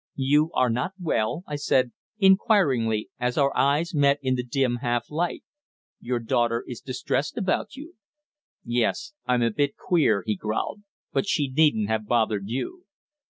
[0.23, 5.11] "You are not well?" I said, inquiringly, as our eyes met in the dim half
[5.11, 5.43] light.
[5.99, 7.97] "Your daughter is distressed about you."
[8.65, 10.81] "Yes, I'm a bit queer," he growled.
[11.13, 12.85] "But she needn't have bothered you."